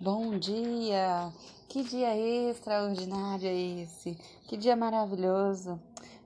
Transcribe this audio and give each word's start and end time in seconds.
Bom 0.00 0.38
dia! 0.38 1.32
Que 1.68 1.82
dia 1.82 2.16
extraordinário 2.16 3.48
é 3.48 3.82
esse! 3.82 4.16
Que 4.46 4.56
dia 4.56 4.76
maravilhoso! 4.76 5.76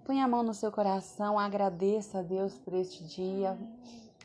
Põe 0.04 0.20
a 0.20 0.28
mão 0.28 0.42
no 0.42 0.52
seu 0.52 0.70
coração, 0.70 1.38
agradeça 1.38 2.18
a 2.18 2.22
Deus 2.22 2.52
por 2.52 2.74
este 2.74 3.02
dia. 3.02 3.56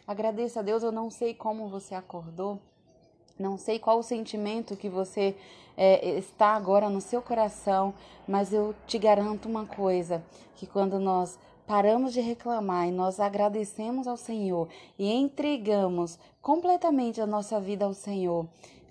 Agradeça 0.06 0.60
a 0.60 0.64
Deus, 0.64 0.84
eu 0.84 0.92
não 0.92 1.10
sei 1.10 1.34
como 1.34 1.70
você 1.70 1.96
acordou, 1.96 2.60
não 3.40 3.58
sei 3.58 3.80
qual 3.80 4.00
o 4.00 4.04
sentimento 4.04 4.76
que 4.76 4.90
você 4.90 5.34
é, 5.78 6.18
está 6.18 6.48
agora 6.48 6.90
no 6.90 7.00
seu 7.00 7.22
coração, 7.22 7.94
mas 8.28 8.52
eu 8.52 8.76
te 8.86 8.98
garanto 8.98 9.48
uma 9.48 9.66
coisa: 9.66 10.22
que 10.58 10.68
quando 10.68 11.00
nós 11.00 11.40
paramos 11.66 12.12
de 12.12 12.20
reclamar 12.20 12.86
e 12.90 12.92
nós 12.92 13.18
agradecemos 13.18 14.08
ao 14.08 14.18
Senhor 14.18 14.68
e 15.00 15.10
entregamos 15.10 16.20
completamente 16.42 17.22
a 17.22 17.26
nossa 17.26 17.62
vida 17.62 17.86
ao 17.86 17.94
Senhor, 17.94 18.46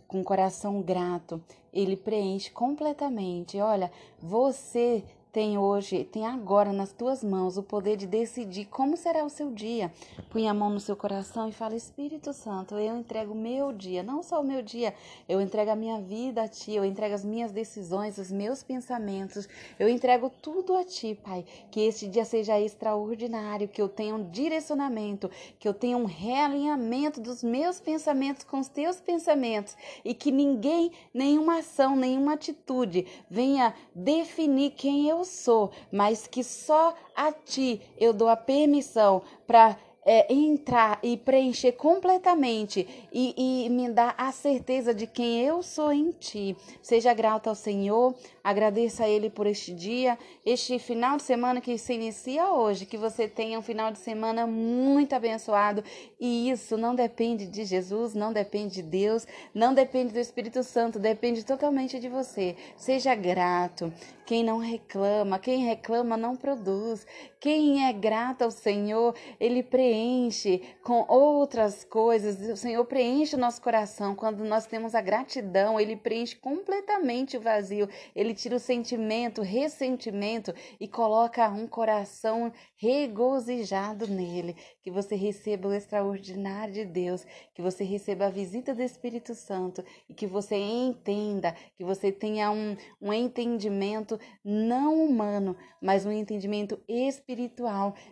com 0.07 0.23
coração 0.23 0.81
grato, 0.83 1.43
ele 1.73 1.97
preenche 1.97 2.51
completamente. 2.51 3.61
Olha, 3.61 3.91
você 4.21 5.05
tem 5.37 5.59
hoje, 5.59 6.03
tem 6.03 6.25
agora 6.25 6.73
nas 6.73 6.93
tuas 6.93 7.23
mãos 7.23 7.59
o 7.59 7.63
poder 7.63 7.99
de 7.99 8.07
decidir 8.07 8.65
como 8.65 8.97
será 8.97 9.23
o 9.23 9.29
seu 9.29 9.51
dia. 9.51 9.93
Põe 10.31 10.49
a 10.49 10.55
mão 10.55 10.71
no 10.71 10.81
seu 10.81 10.97
coração 10.97 11.47
e 11.47 11.53
fala: 11.53 11.77
Espírito 11.77 12.33
Santo, 12.33 12.75
eu 12.77 12.97
entrego 12.97 13.35
o 13.35 13.37
meu 13.37 13.71
dia, 13.71 14.03
não 14.03 14.23
só 14.23 14.41
o 14.41 14.43
meu 14.43 14.63
dia, 14.63 14.95
eu 15.29 15.39
entrego 15.39 15.71
a 15.71 15.77
minha 15.77 16.01
vida 16.01 16.41
a 16.41 16.49
ti, 16.49 16.73
eu 16.73 16.87
entrego 16.87 17.15
as 17.15 17.23
minhas 17.23 17.53
decisões, 17.53 18.17
os 18.17 18.33
meus 18.33 18.63
pensamentos, 18.63 19.47
eu 19.79 19.91
entrego 19.91 20.33
tudo 20.41 20.75
a 20.75 20.83
ti, 20.85 21.15
Pai. 21.23 21.45
Que 21.71 21.81
este 21.81 22.09
dia 22.09 22.25
seja 22.25 22.59
extraordinário, 22.59 23.69
que 23.69 23.83
eu 23.83 23.91
tenha 23.91 24.15
um 24.15 24.31
direcionamento, 24.31 25.31
que 25.59 25.69
eu 25.69 25.75
tenha 25.75 25.99
um 25.99 26.07
realinhamento 26.07 27.21
dos 27.21 27.43
meus 27.43 27.79
pensamentos 27.79 28.43
com 28.43 28.59
os 28.59 28.69
teus 28.69 29.03
pensamentos 29.03 29.77
e 30.03 30.15
que 30.15 30.33
ninguém, 30.33 30.93
nenhuma 31.13 31.59
ação, 31.59 31.95
nenhuma 31.95 32.33
atitude 32.33 33.05
venha 33.29 33.75
definir 33.95 34.71
quem 34.71 35.07
eu 35.07 35.26
sou, 35.27 35.71
mas 35.93 36.27
que 36.27 36.43
só 36.43 36.95
a 37.15 37.33
ti 37.33 37.81
eu 37.99 38.13
dou 38.13 38.29
a 38.29 38.37
permissão 38.37 39.23
para 39.47 39.77
é, 40.07 40.33
entrar 40.33 41.01
e 41.03 41.17
preencher 41.17 41.73
completamente 41.73 42.87
e, 43.13 43.65
e 43.67 43.69
me 43.69 43.91
dar 43.91 44.15
a 44.17 44.31
certeza 44.31 44.95
de 44.95 45.05
quem 45.05 45.43
eu 45.43 45.65
sou 45.65 45.93
em 45.93 46.13
ti. 46.13 46.57
Seja 46.81 47.13
grato 47.13 47.49
ao 47.49 47.57
Senhor, 47.57 48.15
agradeça 48.45 49.03
a 49.03 49.09
Ele 49.09 49.29
por 49.29 49.49
este 49.49 49.75
dia, 49.75 50.17
este 50.45 50.79
final 50.79 51.17
de 51.17 51.25
semana 51.25 51.61
que 51.61 51.77
se 51.77 51.93
inicia 51.95 52.53
hoje, 52.53 52.87
que 52.87 52.97
você 52.97 53.27
tenha 53.27 53.59
um 53.59 53.63
final 53.63 53.91
de 53.91 53.99
semana 53.99 54.47
muito 54.47 55.13
abençoado. 55.13 55.83
E 56.21 56.51
isso 56.51 56.77
não 56.77 56.95
depende 56.95 57.47
de 57.49 57.65
Jesus, 57.65 58.15
não 58.15 58.33
depende 58.33 58.77
de 58.77 58.83
Deus, 58.83 59.27
não 59.53 59.75
depende 59.75 60.13
do 60.13 60.21
Espírito 60.21 60.63
Santo, 60.63 61.01
depende 61.01 61.45
totalmente 61.45 61.99
de 61.99 62.09
você. 62.09 62.55
Seja 62.77 63.13
grato. 63.17 63.93
Quem 64.25 64.43
não 64.43 64.59
reclama, 64.59 65.39
quem 65.39 65.65
reclama 65.65 66.17
não 66.17 66.37
produz. 66.37 67.07
Quem 67.47 67.87
é 67.87 67.93
grato 67.93 68.43
ao 68.43 68.51
Senhor, 68.51 69.15
ele 69.39 69.63
preenche 69.63 70.63
com 70.83 71.05
outras 71.07 71.85
coisas. 71.85 72.41
O 72.51 72.57
Senhor 72.57 72.85
preenche 72.87 73.37
o 73.37 73.39
nosso 73.39 73.63
coração. 73.63 74.17
Quando 74.17 74.45
nós 74.45 74.67
temos 74.67 74.97
a 74.97 75.01
gratidão, 75.01 75.79
ele 75.79 75.95
preenche 75.95 76.35
completamente 76.35 77.37
o 77.37 77.41
vazio. 77.41 77.89
Ele 78.17 78.35
tira 78.35 78.57
o 78.57 78.59
sentimento, 78.59 79.43
ressentimento 79.43 80.53
e 80.81 80.89
coloca 80.89 81.49
um 81.49 81.69
coração 81.69 82.53
regozijado 82.75 84.09
nele. 84.09 84.57
Que 84.83 84.91
você 84.91 85.15
receba 85.15 85.69
o 85.69 85.73
extraordinário 85.73 86.75
de 86.75 86.85
Deus, 86.85 87.25
que 87.55 87.63
você 87.63 87.85
receba 87.85 88.27
a 88.27 88.31
visita 88.31 88.75
do 88.75 88.83
Espírito 88.83 89.37
Santo 89.37 89.85
e 90.09 90.15
que 90.15 90.27
você 90.27 90.57
entenda, 90.57 91.55
que 91.77 91.85
você 91.85 92.11
tenha 92.11 92.51
um, 92.51 92.77
um 93.01 93.13
entendimento 93.13 94.19
não 94.45 95.01
humano, 95.05 95.57
mas 95.81 96.05
um 96.05 96.11
entendimento 96.11 96.77
espiritual 96.89 97.36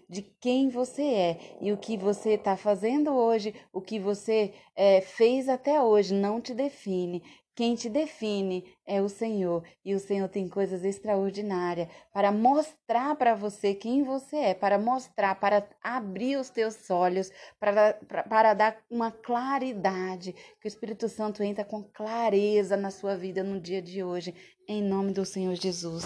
de 0.08 0.22
quem 0.40 0.68
você 0.68 1.02
é 1.02 1.38
e 1.60 1.72
o 1.72 1.76
que 1.76 1.96
você 1.96 2.30
está 2.34 2.56
fazendo 2.56 3.12
hoje, 3.12 3.54
o 3.72 3.80
que 3.80 3.98
você 3.98 4.52
é, 4.76 5.00
fez 5.00 5.48
até 5.48 5.80
hoje, 5.82 6.14
não 6.14 6.40
te 6.40 6.52
define. 6.52 7.22
Quem 7.56 7.76
te 7.76 7.88
define 7.88 8.64
é 8.84 9.00
o 9.00 9.08
Senhor, 9.08 9.62
e 9.84 9.94
o 9.94 10.00
Senhor 10.00 10.28
tem 10.28 10.48
coisas 10.48 10.82
extraordinárias 10.82 11.88
para 12.12 12.32
mostrar 12.32 13.14
para 13.14 13.36
você 13.36 13.74
quem 13.74 14.02
você 14.02 14.36
é, 14.36 14.54
para 14.54 14.76
mostrar, 14.76 15.36
para 15.36 15.64
abrir 15.80 16.36
os 16.36 16.50
teus 16.50 16.90
olhos, 16.90 17.30
para, 17.60 17.94
para, 17.94 18.22
para 18.24 18.54
dar 18.54 18.84
uma 18.90 19.12
claridade, 19.12 20.32
que 20.60 20.66
o 20.66 20.68
Espírito 20.68 21.08
Santo 21.08 21.44
entra 21.44 21.64
com 21.64 21.80
clareza 21.80 22.76
na 22.76 22.90
sua 22.90 23.16
vida 23.16 23.44
no 23.44 23.60
dia 23.60 23.80
de 23.80 24.02
hoje, 24.02 24.34
em 24.66 24.82
nome 24.82 25.12
do 25.12 25.24
Senhor 25.24 25.54
Jesus. 25.54 26.04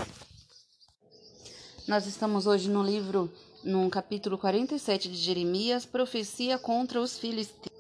Nós 1.89 2.07
estamos 2.07 2.47
hoje 2.47 2.69
no 2.69 2.83
livro, 2.83 3.33
no 3.65 3.89
capítulo 3.89 4.37
47 4.37 5.09
de 5.09 5.17
Jeremias, 5.17 5.87
profecia 5.87 6.59
contra 6.59 7.01
os 7.01 7.19
filisteus. 7.19 7.75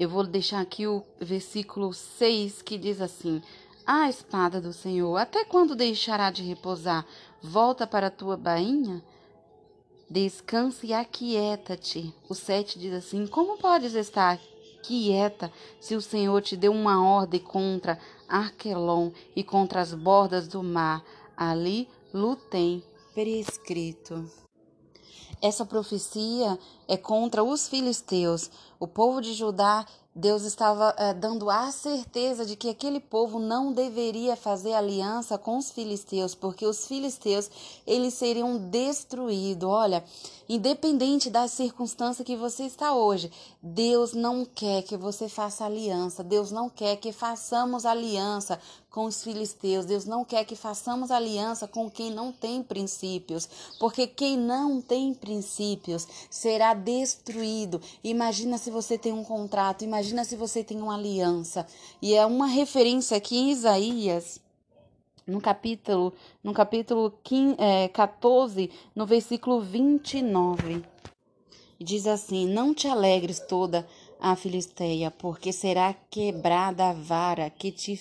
Eu 0.00 0.08
vou 0.08 0.26
deixar 0.26 0.60
aqui 0.60 0.84
o 0.84 1.00
versículo 1.20 1.94
6 1.94 2.60
que 2.60 2.76
diz 2.76 3.00
assim: 3.00 3.40
A 3.86 4.08
espada 4.08 4.60
do 4.60 4.72
Senhor, 4.72 5.16
até 5.16 5.44
quando 5.44 5.76
deixará 5.76 6.28
de 6.32 6.42
repousar? 6.42 7.06
Volta 7.40 7.86
para 7.86 8.08
a 8.08 8.10
tua 8.10 8.36
bainha? 8.36 9.00
Descanse 10.10 10.88
e 10.88 10.92
aquieta-te. 10.92 12.12
O 12.28 12.34
7 12.34 12.80
diz 12.80 12.94
assim: 12.94 13.28
Como 13.28 13.58
podes 13.58 13.94
estar 13.94 14.40
quieta 14.82 15.52
se 15.78 15.94
o 15.94 16.02
Senhor 16.02 16.42
te 16.42 16.56
deu 16.56 16.72
uma 16.72 17.00
ordem 17.00 17.38
contra 17.38 17.96
Arquelon 18.28 19.12
e 19.36 19.44
contra 19.44 19.80
as 19.80 19.94
bordas 19.94 20.48
do 20.48 20.64
mar? 20.64 21.04
Ali 21.36 21.88
lutem 22.12 22.82
prescrito. 23.14 24.28
Essa 25.40 25.64
profecia 25.64 26.58
é 26.88 26.96
contra 26.96 27.44
os 27.44 27.68
filisteus. 27.68 28.50
O 28.80 28.86
povo 28.86 29.20
de 29.20 29.34
Judá, 29.34 29.86
Deus 30.14 30.44
estava 30.44 30.94
é, 30.96 31.12
dando 31.12 31.50
a 31.50 31.70
certeza 31.72 32.46
de 32.46 32.56
que 32.56 32.70
aquele 32.70 33.00
povo 33.00 33.38
não 33.38 33.72
deveria 33.72 34.36
fazer 34.36 34.72
aliança 34.72 35.36
com 35.36 35.58
os 35.58 35.70
filisteus, 35.70 36.34
porque 36.34 36.64
os 36.64 36.86
filisteus 36.86 37.50
eles 37.86 38.14
seriam 38.14 38.56
destruídos. 38.56 39.68
Olha, 39.68 40.04
independente 40.48 41.28
da 41.28 41.48
circunstância 41.48 42.24
que 42.24 42.36
você 42.36 42.64
está 42.64 42.94
hoje, 42.94 43.30
Deus 43.62 44.12
não 44.12 44.44
quer 44.44 44.82
que 44.82 44.96
você 44.96 45.28
faça 45.28 45.64
aliança. 45.64 46.22
Deus 46.22 46.50
não 46.50 46.70
quer 46.70 46.96
que 46.96 47.12
façamos 47.12 47.84
aliança 47.84 48.58
com 48.94 49.06
os 49.06 49.24
filisteus. 49.24 49.86
Deus 49.86 50.04
não 50.04 50.24
quer 50.24 50.44
que 50.44 50.54
façamos 50.54 51.10
aliança 51.10 51.66
com 51.66 51.90
quem 51.90 52.12
não 52.12 52.30
tem 52.30 52.62
princípios, 52.62 53.48
porque 53.80 54.06
quem 54.06 54.38
não 54.38 54.80
tem 54.80 55.12
princípios 55.12 56.06
será 56.30 56.74
destruído. 56.74 57.80
Imagina 58.04 58.56
se 58.56 58.70
você 58.70 58.96
tem 58.96 59.12
um 59.12 59.24
contrato, 59.24 59.82
imagina 59.82 60.24
se 60.24 60.36
você 60.36 60.62
tem 60.62 60.80
uma 60.80 60.94
aliança. 60.94 61.66
E 62.00 62.14
é 62.14 62.24
uma 62.24 62.46
referência 62.46 63.16
aqui 63.16 63.36
em 63.36 63.50
Isaías, 63.50 64.40
no 65.26 65.40
capítulo, 65.40 66.12
no 66.40 66.52
capítulo 66.52 67.12
15, 67.24 67.56
é, 67.58 67.88
14, 67.88 68.70
no 68.94 69.04
versículo 69.06 69.60
29. 69.60 70.84
Diz 71.80 72.06
assim: 72.06 72.46
Não 72.46 72.72
te 72.72 72.86
alegres 72.86 73.40
toda 73.40 73.84
a 74.20 74.36
Filisteia, 74.36 75.10
porque 75.10 75.52
será 75.52 75.92
quebrada 76.08 76.90
a 76.90 76.92
vara 76.92 77.50
que 77.50 77.72
te 77.72 77.96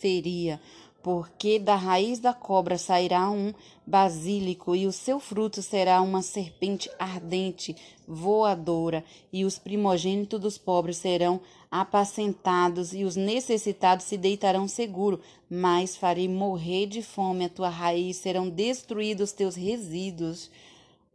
feria, 0.00 0.60
porque 1.02 1.58
da 1.58 1.76
raiz 1.76 2.18
da 2.18 2.32
cobra 2.34 2.76
sairá 2.76 3.30
um 3.30 3.52
basílico, 3.86 4.74
e 4.76 4.86
o 4.86 4.92
seu 4.92 5.18
fruto 5.18 5.62
será 5.62 6.00
uma 6.00 6.22
serpente 6.22 6.90
ardente, 6.98 7.76
voadora, 8.06 9.04
e 9.32 9.44
os 9.44 9.58
primogênitos 9.58 10.40
dos 10.40 10.58
pobres 10.58 10.98
serão 10.98 11.40
apacentados, 11.70 12.92
e 12.92 13.04
os 13.04 13.16
necessitados 13.16 14.04
se 14.04 14.16
deitarão 14.16 14.68
seguro, 14.68 15.20
mas 15.48 15.96
farei 15.96 16.28
morrer 16.28 16.86
de 16.86 17.02
fome 17.02 17.44
a 17.44 17.48
tua 17.48 17.68
raiz, 17.68 18.16
serão 18.16 18.48
destruídos 18.48 19.30
os 19.30 19.32
teus 19.32 19.54
resíduos. 19.54 20.50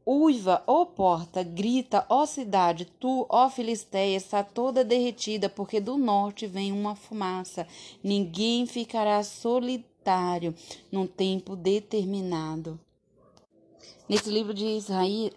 Uiva, 0.07 0.62
ó 0.68 0.86
porta, 0.86 1.42
grita, 1.42 2.06
ó 2.07 2.28
cidade, 2.28 2.86
tu, 3.00 3.25
ó 3.28 3.50
Filisteia, 3.50 4.16
está 4.16 4.44
toda 4.44 4.84
derretida, 4.84 5.50
porque 5.50 5.80
do 5.80 5.98
norte 5.98 6.46
vem 6.46 6.72
uma 6.72 6.96
fumaça. 6.96 7.68
Ninguém 8.04 8.68
ficará 8.68 9.24
solitário 9.24 10.54
num 10.92 11.07
tempo 11.07 11.56
determinado. 11.56 12.80
Nesse 14.07 14.30
livro 14.30 14.54
de 14.54 14.80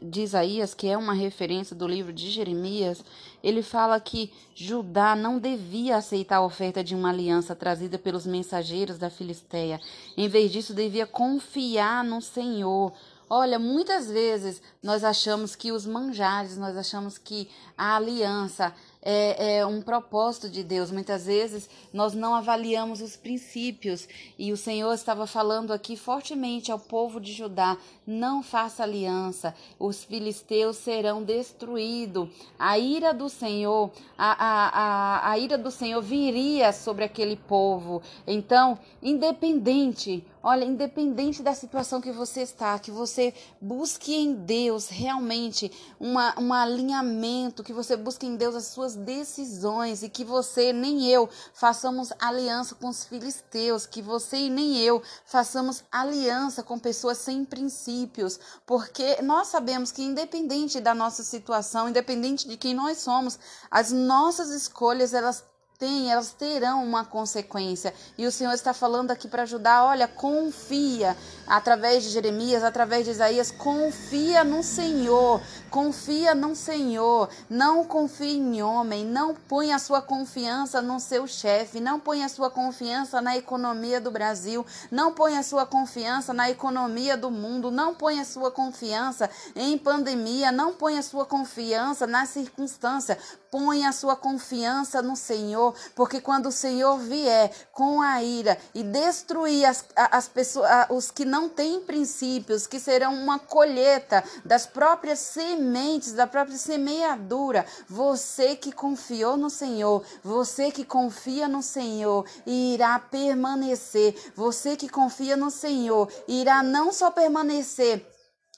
de 0.03 0.20
Isaías, 0.20 0.75
que 0.75 0.87
é 0.87 0.99
uma 0.99 1.14
referência 1.14 1.75
do 1.75 1.88
livro 1.88 2.12
de 2.12 2.31
Jeremias, 2.31 3.03
ele 3.43 3.62
fala 3.62 3.99
que 3.99 4.31
Judá 4.55 5.17
não 5.17 5.38
devia 5.38 5.97
aceitar 5.97 6.37
a 6.37 6.44
oferta 6.44 6.85
de 6.85 6.94
uma 6.94 7.09
aliança 7.09 7.56
trazida 7.56 7.99
pelos 7.99 8.26
mensageiros 8.26 8.99
da 8.99 9.09
Filisteia. 9.09 9.81
Em 10.14 10.29
vez 10.29 10.53
disso, 10.53 10.75
devia 10.75 11.06
confiar 11.06 12.05
no 12.05 12.21
Senhor, 12.21 12.93
Olha, 13.31 13.59
muitas 13.59 14.11
vezes 14.11 14.63
nós 14.83 15.05
achamos 15.05 15.55
que 15.55 15.71
os 15.71 15.85
manjares, 15.85 16.57
nós 16.57 16.77
achamos 16.77 17.19
que 17.19 17.49
a 17.77 17.97
aliança 17.97 18.75
é, 19.03 19.59
é, 19.59 19.67
um 19.67 19.81
propósito 19.81 20.49
de 20.49 20.65
Deus. 20.65 20.91
Muitas 20.91 21.27
vezes 21.27 21.69
nós 21.93 22.15
não 22.15 22.35
avaliamos 22.35 23.01
os 23.01 23.17
princípios. 23.17 24.09
E 24.39 24.53
o 24.53 24.57
Senhor 24.57 24.93
estava 24.93 25.27
falando 25.27 25.73
aqui 25.73 25.97
fortemente 25.97 26.73
ao 26.73 26.79
povo 26.79 27.21
de 27.21 27.33
Judá: 27.33 27.77
não 28.07 28.43
faça 28.43 28.83
aliança, 28.83 29.55
os 29.79 30.05
filisteus 30.05 30.77
serão 30.77 31.23
destruídos. 31.23 32.29
A 32.59 32.79
ira 32.79 33.13
do 33.13 33.29
Senhor, 33.29 33.91
a, 34.17 34.33
a, 34.33 34.69
a, 34.69 35.31
a 35.33 35.39
ira 35.39 35.57
do 35.57 35.71
Senhor 35.71 36.03
viria 36.03 36.73
sobre 36.73 37.05
aquele 37.05 37.37
povo. 37.37 38.03
Então, 38.27 38.79
independente 39.03 40.25
Olha, 40.43 40.64
independente 40.64 41.43
da 41.43 41.52
situação 41.52 42.00
que 42.00 42.12
você 42.12 42.43
está, 42.43 42.79
que 42.79 42.93
você 42.93 43.35
busque 43.61 44.14
em 44.14 44.35
Deus 44.35 44.88
realmente 44.88 45.70
uma, 45.99 46.38
um 46.38 46.52
alinhamento, 46.52 47.64
que 47.64 47.73
você 47.73 47.96
busque 47.96 48.25
em 48.25 48.37
Deus 48.37 48.55
as 48.55 48.67
suas 48.67 48.94
decisões 48.94 50.02
e 50.02 50.08
que 50.08 50.25
você 50.25 50.73
nem 50.73 51.08
eu 51.08 51.29
façamos 51.52 52.12
aliança 52.20 52.76
com 52.76 52.88
os 52.88 53.05
filisteus, 53.05 53.85
que 53.85 54.00
você 54.00 54.37
e 54.37 54.50
nem 54.50 54.79
eu 54.79 55.02
façamos 55.25 55.82
aliança 55.90 56.62
com 56.62 56.79
pessoas 56.79 57.19
sem 57.19 57.44
princípios, 57.44 58.38
porque 58.64 59.20
nós 59.23 59.49
sabemos 59.49 59.90
que 59.90 60.02
independente 60.02 60.81
da 60.81 60.94
nossa 60.94 61.25
situação, 61.25 61.88
independente 61.88 62.46
de 62.46 62.56
quem 62.56 62.75
nós 62.75 62.99
somos, 62.99 63.38
as 63.70 63.90
nossas 63.90 64.50
escolhas 64.50 65.12
elas 65.12 65.44
têm, 65.79 66.11
elas 66.11 66.33
terão 66.33 66.85
uma 66.85 67.05
consequência. 67.05 67.95
E 68.19 68.27
o 68.27 68.33
Senhor 68.33 68.53
está 68.53 68.75
falando 68.75 69.13
aqui 69.13 69.29
para 69.29 69.45
ajudar, 69.45 69.85
olha, 69.85 70.09
confia 70.09 71.17
através 71.47 72.03
de 72.03 72.11
Jeremias, 72.11 72.65
através 72.65 73.05
de 73.05 73.13
Isaías, 73.13 73.53
confia 73.53 74.43
no 74.43 74.63
Senhor, 74.63 75.41
confia 75.71 76.35
no 76.35 76.57
Senhor, 76.57 77.31
não 77.49 77.85
confie 77.85 78.37
em 78.37 78.61
homem, 78.61 79.05
não 79.05 79.35
ponha 79.35 79.77
a 79.77 79.79
sua 79.79 80.03
confiança 80.03 80.83
no 80.83 80.99
seu 80.99 81.29
chefe, 81.29 81.79
não 81.79 82.01
ponha 82.01 82.27
a 82.27 82.29
sua 82.29 82.51
confiança 82.51 83.23
na 83.23 83.37
economia 83.37 84.01
do 84.01 84.11
Brasil, 84.11 84.67
não 84.91 85.13
ponha 85.13 85.39
a 85.39 85.45
sua 85.45 85.65
confiança 85.65 86.35
na 86.35 86.51
economia 86.51 87.17
do 87.17 87.31
mundo, 87.31 87.71
não 87.71 87.95
ponha 87.95 88.23
a 88.23 88.27
sua 88.27 88.51
confiança 88.51 89.31
em 89.55 89.79
pandemia, 89.79 90.51
não 90.51 90.75
ponha 90.75 90.99
a 90.99 91.03
sua 91.03 91.25
confiança 91.25 92.05
na 92.05 92.27
circunstância, 92.27 93.17
ponha 93.50 93.89
a 93.89 93.93
sua 93.93 94.17
confiança 94.17 95.03
no 95.03 95.17
Senhor, 95.17 95.75
porque 95.95 96.21
quando 96.21 96.47
o 96.47 96.53
Senhor 96.53 96.99
vier 96.99 97.50
com 97.73 98.00
a 98.00 98.23
ira 98.23 98.59
e 98.75 98.83
destruir 98.83 99.65
as, 99.65 99.85
as 99.97 100.29
pessoas, 100.29 100.69
os 100.91 101.11
que 101.11 101.25
não 101.25 101.49
têm 101.49 101.81
princípios, 101.81 102.67
que 102.67 102.79
serão 102.79 103.15
uma 103.15 103.39
colheita 103.39 104.23
das 104.45 104.67
próprias 104.67 105.19
sementes, 105.19 106.12
da 106.12 106.27
própria 106.27 106.56
semeadura, 106.56 107.67
você 107.89 108.56
que 108.56 108.73
confiou 108.73 109.37
no 109.37 109.50
Senhor, 109.50 110.05
você 110.23 110.71
que 110.71 110.85
confia 110.85 111.49
no 111.49 111.62
Senhor, 111.62 112.25
irá 112.47 112.99
permanecer, 112.99 114.15
você 114.35 114.77
que 114.77 114.89
confia 114.89 115.37
no 115.37 115.50
Senhor, 115.50 116.11
irá 116.27 116.62
não 116.62 116.93
só 116.93 117.11
permanecer, 117.11 118.06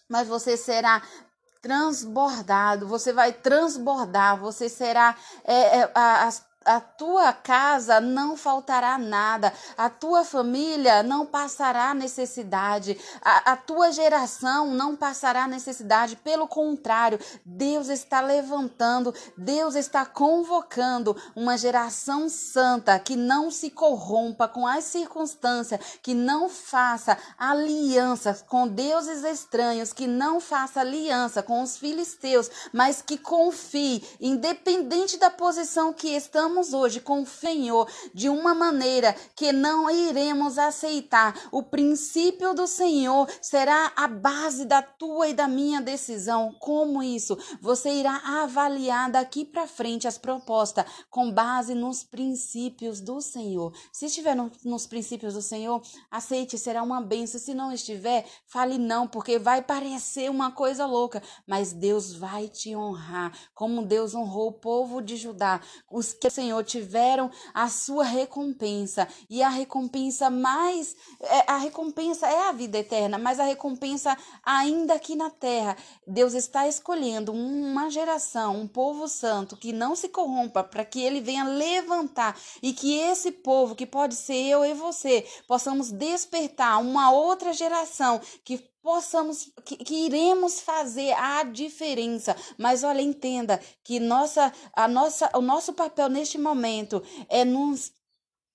mas 0.08 0.26
você 0.26 0.56
será 0.56 1.02
transbordado, 1.60 2.86
você 2.86 3.12
vai 3.12 3.32
transbordar, 3.32 4.38
você 4.38 4.68
será 4.68 5.16
é, 5.44 5.80
é, 5.80 5.90
as 5.94 6.49
a 6.64 6.78
tua 6.78 7.32
casa 7.32 8.00
não 8.00 8.36
faltará 8.36 8.98
nada, 8.98 9.52
a 9.78 9.88
tua 9.88 10.24
família 10.24 11.02
não 11.02 11.24
passará 11.24 11.94
necessidade, 11.94 12.98
a, 13.22 13.52
a, 13.52 13.56
tua 13.56 13.90
geração 13.90 14.70
não 14.70 14.94
passará 14.94 15.48
necessidade. 15.48 16.16
Pelo 16.16 16.46
contrário, 16.46 17.18
Deus 17.46 17.88
está 17.88 18.20
levantando, 18.20 19.14
Deus 19.38 19.74
está 19.74 20.04
convocando 20.04 21.16
uma 21.34 21.56
geração 21.56 22.28
santa 22.28 22.98
que 22.98 23.16
não 23.16 23.50
se 23.50 23.70
corrompa 23.70 24.46
com 24.46 24.66
as 24.66 24.84
circunstâncias, 24.84 25.80
que 26.02 26.12
não 26.12 26.50
faça 26.50 27.16
alianças 27.38 28.42
com 28.42 28.68
deuses 28.68 29.24
estranhos, 29.24 29.94
que 29.94 30.06
não 30.06 30.38
faça 30.40 30.80
aliança 30.80 31.42
com 31.42 31.62
os 31.62 31.78
filisteus, 31.78 32.50
mas 32.70 33.00
que 33.00 33.16
confie, 33.16 34.04
independente 34.20 35.16
da 35.16 35.30
posição 35.30 35.90
que 35.92 36.08
estamos 36.08 36.49
estamos 36.50 36.74
hoje 36.74 37.00
com 37.00 37.22
o 37.22 37.26
Senhor 37.26 37.88
de 38.12 38.28
uma 38.28 38.52
maneira 38.52 39.14
que 39.36 39.52
não 39.52 39.88
iremos 39.88 40.58
aceitar. 40.58 41.48
O 41.52 41.62
princípio 41.62 42.52
do 42.54 42.66
Senhor 42.66 43.28
será 43.40 43.92
a 43.94 44.08
base 44.08 44.64
da 44.64 44.82
tua 44.82 45.28
e 45.28 45.34
da 45.34 45.46
minha 45.46 45.80
decisão. 45.80 46.52
Como 46.58 47.04
isso? 47.04 47.38
Você 47.60 47.90
irá 47.90 48.20
avaliar 48.42 49.10
daqui 49.12 49.44
para 49.44 49.68
frente 49.68 50.08
as 50.08 50.18
propostas 50.18 50.84
com 51.08 51.30
base 51.30 51.72
nos 51.72 52.02
princípios 52.02 53.00
do 53.00 53.20
Senhor. 53.20 53.72
Se 53.92 54.06
estiver 54.06 54.34
no, 54.34 54.50
nos 54.64 54.88
princípios 54.88 55.34
do 55.34 55.42
Senhor, 55.42 55.80
aceite, 56.10 56.58
será 56.58 56.82
uma 56.82 57.00
bênção. 57.00 57.38
Se 57.40 57.54
não 57.54 57.72
estiver, 57.72 58.26
fale 58.44 58.76
não, 58.76 59.06
porque 59.06 59.38
vai 59.38 59.62
parecer 59.62 60.28
uma 60.28 60.50
coisa 60.50 60.84
louca, 60.84 61.22
mas 61.46 61.72
Deus 61.72 62.12
vai 62.12 62.48
te 62.48 62.74
honrar, 62.74 63.32
como 63.54 63.86
Deus 63.86 64.16
honrou 64.16 64.48
o 64.48 64.52
povo 64.52 65.00
de 65.00 65.16
Judá. 65.16 65.60
Os 65.88 66.12
que 66.12 66.28
Senhor, 66.40 66.64
tiveram 66.64 67.30
a 67.52 67.68
sua 67.68 68.02
recompensa. 68.02 69.06
E 69.28 69.42
a 69.42 69.50
recompensa 69.50 70.30
mais. 70.30 70.96
É, 71.20 71.52
a 71.52 71.58
recompensa 71.58 72.26
é 72.26 72.48
a 72.48 72.52
vida 72.52 72.78
eterna, 72.78 73.18
mas 73.18 73.38
a 73.38 73.44
recompensa 73.44 74.16
ainda 74.42 74.94
aqui 74.94 75.14
na 75.14 75.28
terra. 75.28 75.76
Deus 76.06 76.32
está 76.32 76.66
escolhendo 76.66 77.30
uma 77.30 77.90
geração, 77.90 78.56
um 78.56 78.66
povo 78.66 79.06
santo 79.06 79.54
que 79.54 79.70
não 79.70 79.94
se 79.94 80.08
corrompa, 80.08 80.64
para 80.64 80.82
que 80.82 81.02
ele 81.02 81.20
venha 81.20 81.44
levantar 81.44 82.34
e 82.62 82.72
que 82.72 82.98
esse 82.98 83.30
povo, 83.30 83.74
que 83.74 83.84
pode 83.84 84.14
ser 84.14 84.40
eu 84.48 84.64
e 84.64 84.72
você, 84.72 85.26
possamos 85.46 85.92
despertar 85.92 86.80
uma 86.80 87.10
outra 87.10 87.52
geração 87.52 88.18
que 88.42 88.70
possamos 88.82 89.50
que, 89.64 89.76
que, 89.76 90.06
iremos 90.06 90.60
fazer 90.60 91.12
a 91.12 91.42
diferença. 91.42 92.36
Mas 92.58 92.82
olha, 92.82 93.02
entenda 93.02 93.60
que 93.84 94.00
nossa 94.00 94.52
a 94.72 94.88
nossa 94.88 95.30
o 95.34 95.40
nosso 95.40 95.72
papel 95.72 96.08
neste 96.08 96.38
momento 96.38 97.02
é 97.28 97.44
nos 97.44 97.92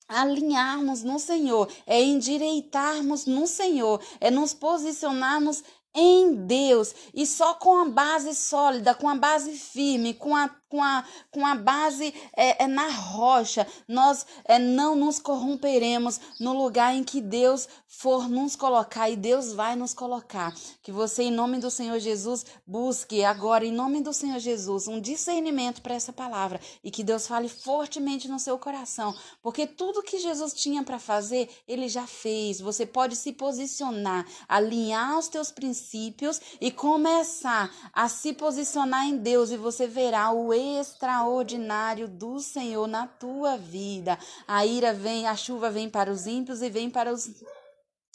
alinharmos 0.08 1.04
no 1.04 1.18
Senhor, 1.18 1.68
é 1.86 2.02
endireitarmos 2.02 3.26
no 3.26 3.48
Senhor, 3.48 4.00
é 4.20 4.30
nos 4.30 4.54
posicionarmos 4.54 5.64
em 5.96 6.46
Deus 6.46 6.94
e 7.14 7.26
só 7.26 7.54
com 7.54 7.78
a 7.78 7.86
base 7.86 8.36
sólida, 8.36 8.94
com 8.94 9.08
a 9.08 9.16
base 9.16 9.54
firme, 9.54 10.14
com 10.14 10.36
a 10.36 10.50
com 10.76 10.84
a, 10.84 11.06
com 11.32 11.46
a 11.46 11.56
base 11.56 12.14
é, 12.36 12.66
é 12.66 12.68
na 12.68 12.90
rocha, 12.90 13.66
nós 13.88 14.26
é, 14.44 14.60
não 14.60 14.94
nos 14.94 15.20
corromperemos 15.20 16.20
no 16.38 16.52
lugar 16.52 16.94
em 16.94 17.02
que 17.02 17.22
Deus 17.22 17.70
for 17.98 18.28
nos 18.30 18.56
colocar 18.56 19.10
e 19.10 19.16
Deus 19.16 19.54
vai 19.54 19.76
nos 19.76 19.94
colocar. 19.94 20.54
Que 20.84 20.92
você, 20.92 21.24
em 21.24 21.32
nome 21.32 21.60
do 21.60 21.72
Senhor 21.72 21.98
Jesus, 21.98 22.46
busque 22.68 23.24
agora, 23.24 23.66
em 23.66 23.72
nome 23.72 24.02
do 24.02 24.12
Senhor 24.12 24.40
Jesus, 24.40 24.88
um 24.88 25.00
discernimento 25.00 25.82
para 25.82 25.96
essa 25.96 26.12
palavra 26.12 26.60
e 26.84 26.92
que 26.92 27.04
Deus 27.04 27.26
fale 27.26 27.48
fortemente 27.48 28.28
no 28.28 28.38
seu 28.38 28.60
coração, 28.60 29.16
porque 29.42 29.66
tudo 29.66 30.04
que 30.04 30.20
Jesus 30.20 30.54
tinha 30.54 30.84
para 30.84 31.00
fazer, 31.00 31.50
ele 31.68 31.88
já 31.88 32.06
fez. 32.06 32.60
Você 32.60 32.86
pode 32.86 33.16
se 33.16 33.32
posicionar, 33.32 34.26
alinhar 34.48 35.18
os 35.18 35.30
teus 35.30 35.50
princípios 35.50 36.42
e 36.60 36.72
começar 36.72 37.74
a 37.94 38.10
se 38.10 38.34
posicionar 38.34 39.08
em 39.08 39.18
Deus 39.18 39.52
e 39.52 39.58
você 39.58 39.88
verá 39.88 40.32
o 40.32 40.54
extraordinário 40.54 42.10
do 42.10 42.40
Senhor 42.40 42.88
na 42.88 43.08
tua 43.08 43.58
vida. 43.58 44.20
A 44.46 44.66
ira 44.66 44.94
vem, 44.94 45.28
a 45.28 45.36
chuva 45.36 45.72
vem 45.72 45.90
para 45.90 46.12
os 46.12 46.28
ímpios 46.28 46.62
e 46.62 46.70
vem 46.70 46.90
para 46.90 47.14
os 47.14 47.30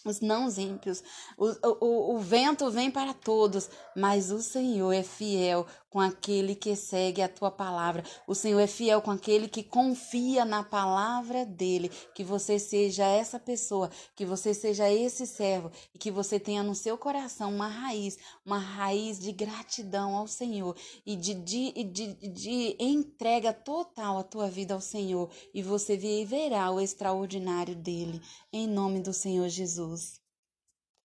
os 0.04 0.20
não 0.20 0.48
ímpios. 0.48 1.02
O, 1.36 1.46
o, 1.84 2.14
o 2.14 2.18
vento 2.18 2.70
vem 2.70 2.90
para 2.90 3.12
todos, 3.12 3.68
mas 3.96 4.30
o 4.30 4.40
Senhor 4.40 4.92
é 4.92 5.02
fiel 5.02 5.66
com 5.90 5.98
aquele 5.98 6.54
que 6.54 6.76
segue 6.76 7.20
a 7.20 7.28
tua 7.28 7.50
palavra. 7.50 8.04
O 8.26 8.34
Senhor 8.34 8.60
é 8.60 8.66
fiel 8.66 9.02
com 9.02 9.10
aquele 9.10 9.48
que 9.48 9.62
confia 9.62 10.44
na 10.44 10.62
palavra 10.62 11.44
dele. 11.44 11.90
Que 12.14 12.22
você 12.22 12.58
seja 12.58 13.04
essa 13.04 13.40
pessoa, 13.40 13.90
que 14.14 14.24
você 14.24 14.54
seja 14.54 14.90
esse 14.90 15.26
servo 15.26 15.70
e 15.92 15.98
que 15.98 16.10
você 16.10 16.38
tenha 16.38 16.62
no 16.62 16.76
seu 16.76 16.96
coração 16.96 17.52
uma 17.52 17.66
raiz, 17.66 18.16
uma 18.46 18.58
raiz 18.58 19.18
de 19.18 19.32
gratidão 19.32 20.14
ao 20.16 20.28
Senhor 20.28 20.76
e 21.04 21.16
de, 21.16 21.34
de, 21.34 21.72
de, 21.84 22.14
de 22.14 22.76
entrega 22.78 23.52
total 23.52 24.18
à 24.18 24.22
tua 24.22 24.48
vida 24.48 24.74
ao 24.74 24.80
Senhor. 24.80 25.28
E 25.52 25.60
você 25.60 25.96
verá 26.24 26.70
o 26.70 26.80
extraordinário 26.80 27.74
dele, 27.74 28.22
em 28.52 28.68
nome 28.68 29.00
do 29.00 29.12
Senhor 29.12 29.48
Jesus. 29.90 30.19